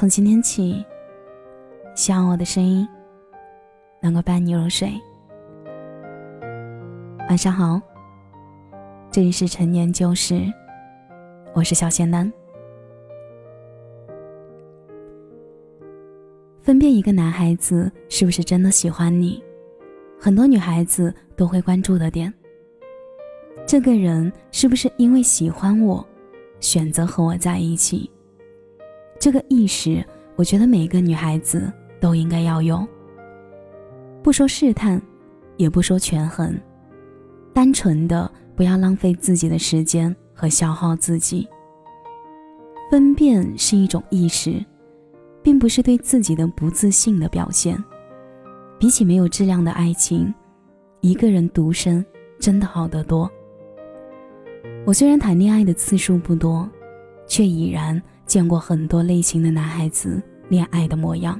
[0.00, 0.82] 从今天起，
[1.94, 2.88] 希望我的声音
[4.00, 4.90] 能够伴你入睡。
[7.28, 7.78] 晚上好，
[9.10, 10.40] 这里是陈年旧事，
[11.52, 12.32] 我是小仙男。
[16.62, 19.44] 分辨一个男孩子是不是真的喜欢你，
[20.18, 22.32] 很多女孩子都会关注的点。
[23.66, 26.02] 这个人是不是因为喜欢我，
[26.58, 28.10] 选择和我在一起？
[29.20, 30.02] 这个意识，
[30.34, 31.70] 我觉得每个女孩子
[32.00, 32.84] 都应该要有。
[34.22, 35.00] 不说试探，
[35.58, 36.58] 也不说权衡，
[37.52, 41.46] 单纯的不要浪费自己的时间和消耗自己。
[42.90, 44.64] 分辨是一种意识，
[45.42, 47.76] 并不是对自己的不自信的表现。
[48.78, 50.32] 比起没有质量的爱情，
[51.02, 52.02] 一个人独身
[52.38, 53.30] 真的好得多。
[54.86, 56.66] 我虽然谈恋爱的次数不多，
[57.26, 58.02] 却已然。
[58.30, 61.38] 见过很多类型的男孩子恋爱的模样。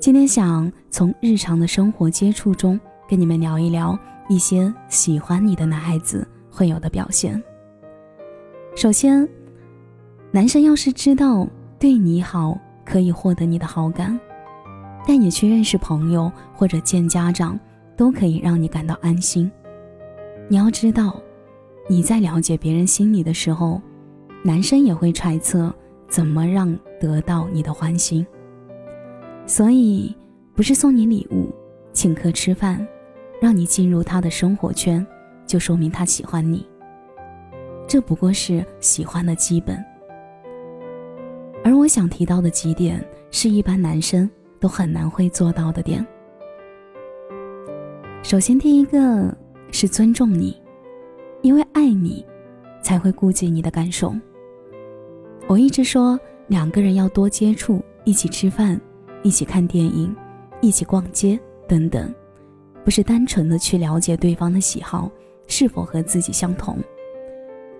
[0.00, 3.96] 今天想从日常的生活接触中跟你们聊一聊
[4.28, 7.40] 一些喜欢你的男孩子会有的表现。
[8.74, 9.26] 首先，
[10.32, 11.46] 男生要是知道
[11.78, 14.18] 对你好可以获得你的好感，
[15.06, 17.56] 带你去认识朋友或者见家长，
[17.96, 19.48] 都可以让你感到安心。
[20.48, 21.14] 你要知道，
[21.88, 23.80] 你在了解别人心里的时候。
[24.46, 25.74] 男生也会揣测
[26.06, 28.24] 怎么让得到你的欢心，
[29.46, 30.14] 所以
[30.54, 31.50] 不是送你礼物、
[31.94, 32.86] 请客吃饭，
[33.40, 35.04] 让你进入他的生活圈，
[35.46, 36.68] 就说明他喜欢你。
[37.88, 39.82] 这不过是喜欢的基本。
[41.64, 46.06] 而我想提到的几点，是一般男生都很难会做到的点。
[48.22, 49.34] 首先，第一个
[49.70, 50.54] 是尊重你，
[51.40, 52.24] 因为爱你，
[52.82, 54.14] 才会顾及你的感受。
[55.46, 58.80] 我一直说，两个人要多接触，一起吃饭，
[59.22, 60.14] 一起看电影，
[60.62, 61.38] 一起逛街
[61.68, 62.12] 等等，
[62.82, 65.10] 不是单纯的去了解对方的喜好
[65.46, 66.78] 是否和自己相同，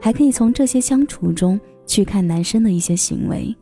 [0.00, 3.54] 还可以从这些相处中去看男生的一些行为，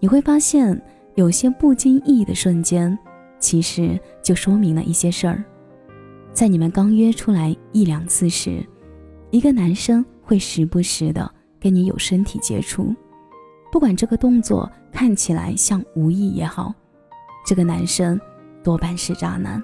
[0.00, 0.80] 你会发现
[1.14, 2.98] 有些不经意的瞬间，
[3.38, 5.44] 其实就说明了一些事儿。
[6.32, 8.66] 在你们刚约出来一两次时，
[9.30, 11.30] 一个男生会时不时的
[11.60, 12.92] 跟你有身体接触。
[13.74, 16.72] 不管这个动作看起来像无意也好，
[17.44, 18.20] 这个男生
[18.62, 19.60] 多半是渣男。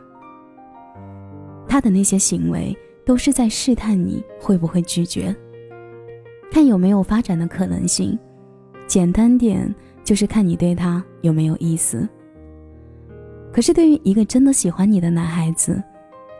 [1.68, 2.76] 他的那些行为
[3.06, 5.32] 都是在试探你会不会拒绝，
[6.50, 8.18] 看有没有发展的可能性。
[8.84, 9.72] 简单点
[10.02, 12.08] 就是看你对他有没有意思。
[13.52, 15.80] 可是对于一个真的喜欢你的男孩子，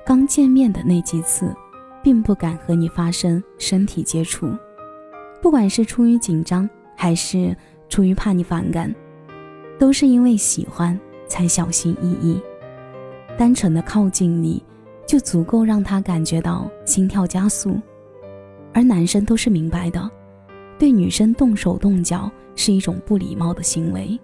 [0.05, 1.55] 刚见面的那几次，
[2.03, 4.53] 并不敢和你发生身体接触，
[5.41, 6.69] 不管是出于紧张。
[7.01, 7.57] 还是
[7.89, 8.95] 出于怕你反感，
[9.79, 12.39] 都是因为喜欢才小心翼翼。
[13.39, 14.63] 单纯的靠近你，
[15.07, 17.81] 就足够让他感觉到心跳加速。
[18.75, 20.11] 而男生都是明白的，
[20.79, 24.21] 对女生动手动脚是一种不礼貌的行为。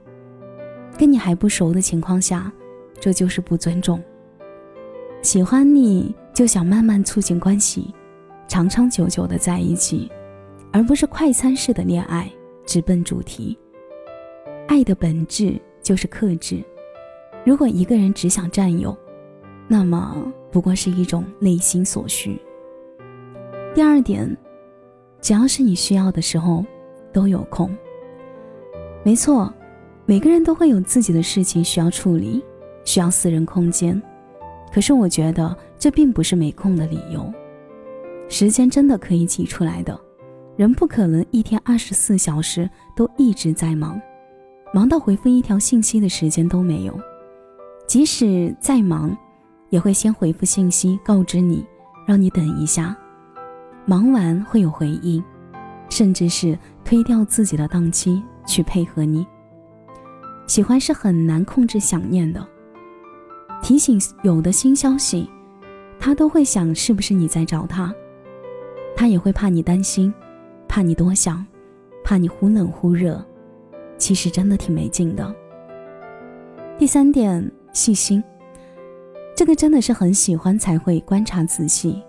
[0.99, 2.53] 跟你还不熟的情况下，
[3.01, 3.99] 这就是不尊重。
[5.23, 7.95] 喜欢你就想慢慢促进关系，
[8.47, 10.13] 长长久久的在一起，
[10.71, 12.31] 而不是快餐式的恋爱。
[12.67, 13.57] 直奔主题。
[14.69, 16.63] 爱的本质就是克制。
[17.45, 18.97] 如果一个人只想占有，
[19.69, 22.37] 那么不过是一种内心所需。
[23.75, 24.37] 第二点，
[25.21, 26.65] 只要是你需要的时候，
[27.13, 27.75] 都有空。
[29.05, 29.53] 没错，
[30.05, 32.45] 每个人都会有自己的事情需要处理，
[32.85, 34.03] 需要私人空间。
[34.73, 37.33] 可是我觉得这并不是没空的理由，
[38.29, 39.99] 时间真的可以挤出来的。
[40.57, 44.01] 人不可能一天二十四小时都一直在忙，
[44.73, 46.99] 忙到回复一条信息的时间都没有。
[47.87, 49.15] 即使再忙，
[49.69, 51.65] 也会先回复信息告知你，
[52.07, 52.97] 让你等一下。
[53.85, 55.23] 忙完会有回应，
[55.91, 59.27] 甚至是推掉自己的档期去配合你。
[60.47, 62.45] 喜欢是很难控制想念的，
[63.63, 65.29] 提醒有的新消息，
[66.01, 67.95] 他都会想是不是你在找他，
[68.97, 70.13] 他也会怕你担心。
[70.77, 71.43] 怕你多想，
[72.05, 73.25] 怕你忽冷忽热，
[73.97, 75.35] 其实真的挺没劲的。
[76.79, 78.23] 第三点，细心，
[79.35, 82.03] 这个真的是很喜欢才会观察仔细。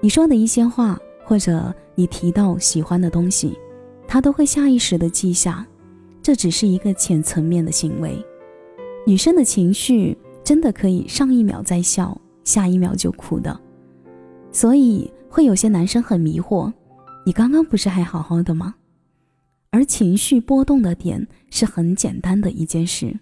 [0.00, 3.58] 你说的一些话，或者你提到喜欢的东西，
[4.06, 5.66] 他都会下意识的记下。
[6.20, 8.22] 这只是一个浅层面的行为。
[9.06, 10.14] 女生的情绪
[10.44, 13.58] 真的可以上一秒在笑，下一秒就哭的，
[14.50, 16.70] 所以会有些男生很迷惑。
[17.24, 18.74] 你刚刚不是还好好的吗？
[19.70, 23.18] 而情绪波动的点是很简单的一件事，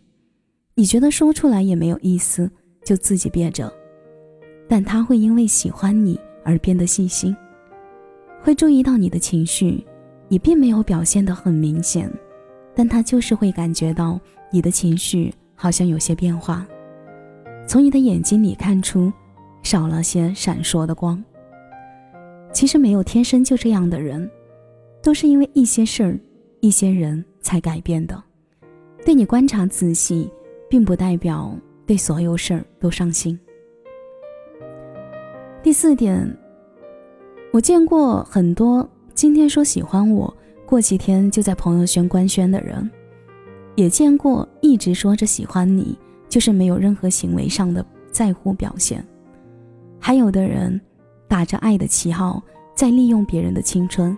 [0.74, 2.50] 你觉得说出来也没有意思，
[2.84, 3.72] 就自己憋着。
[4.68, 7.36] 但他会因为喜欢你而变得细心，
[8.40, 9.84] 会注意到你的情绪，
[10.28, 12.10] 你并没有表现得很明显，
[12.74, 14.18] 但他就是会感觉到
[14.50, 16.66] 你的情绪好像有些变化，
[17.66, 19.12] 从你的眼睛里看出
[19.62, 21.22] 少了些闪烁的光。
[22.52, 24.30] 其实没有天生就这样的人，
[25.02, 26.18] 都是因为一些事儿。
[26.62, 28.22] 一些人才改变的，
[29.02, 30.30] 对你观察仔细，
[30.68, 31.56] 并不代表
[31.86, 33.40] 对所有事儿都上心。
[35.62, 36.36] 第四点，
[37.50, 40.36] 我见过很多今天说喜欢我，
[40.66, 42.90] 过几天就在朋友圈官宣的人，
[43.74, 45.96] 也见过一直说着喜欢你，
[46.28, 49.02] 就是没有任何行为上的在乎表现。
[49.98, 50.78] 还有的人
[51.30, 52.42] 打着爱的旗号
[52.74, 54.14] 在利用别人的青春，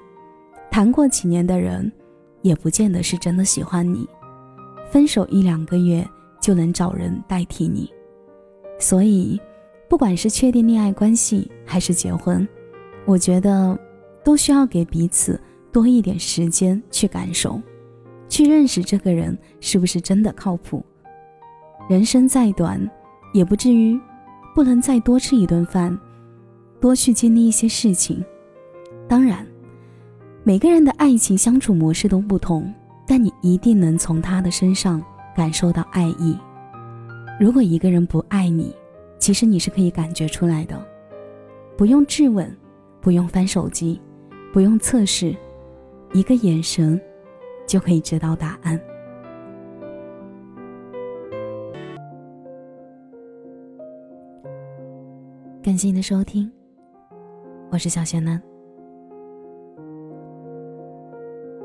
[0.69, 1.93] 谈过几年的人。
[2.41, 4.05] 也不见得是真的喜欢你，
[4.91, 6.05] 分手一两个月
[6.41, 7.89] 就能找人代替你，
[8.81, 9.41] 所以，
[9.89, 12.45] 不管是确定恋爱关系还是结婚，
[13.05, 13.79] 我觉得
[14.25, 17.63] 都需要给彼此多一点时间去感受，
[18.29, 20.85] 去认识这个人是不是真的靠谱。
[21.89, 22.91] 人生再短，
[23.33, 23.97] 也不至于
[24.53, 25.97] 不能再多吃一顿饭，
[26.83, 28.23] 多去经历一些事情。
[29.09, 29.47] 当然。
[30.45, 32.75] 每个人的爱情相处模式都不同，
[33.07, 35.01] 但你一定能从他的身上
[35.37, 36.37] 感受到爱意。
[37.39, 38.75] 如果一个人不爱你，
[39.21, 40.85] 其实你是可以感觉出来的，
[41.77, 42.53] 不用质问，
[43.01, 44.01] 不用翻手机，
[44.53, 45.33] 不用测试，
[46.13, 47.01] 一个眼神
[47.65, 48.81] 就可以知道答案。
[55.63, 56.51] 感谢你的收听，
[57.73, 58.39] 我是小仙男。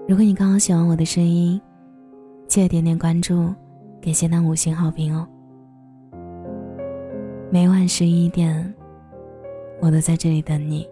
[0.08, 1.60] 如果你刚好喜欢我的声音，
[2.48, 3.54] 记得点点关注，
[4.00, 5.28] 给谢楠五星好评哦。
[7.52, 8.74] 每晚十一点，
[9.82, 10.88] 我都在这里等你。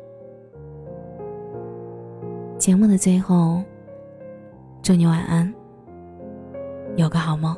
[2.58, 3.64] 节目的最后，
[4.82, 5.54] 祝你晚安，
[6.98, 7.56] 有个好梦。